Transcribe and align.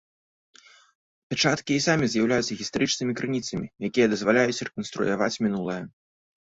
Пячаткі 1.33 1.73
і 1.77 1.83
самі 1.87 2.05
з'яўляюцца 2.13 2.57
гістарычнымі 2.63 3.13
крыніцамі, 3.21 3.67
якія 3.93 4.07
дазваляюць 4.17 4.63
рэканструяваць 4.71 5.35
мінулае. 5.47 5.83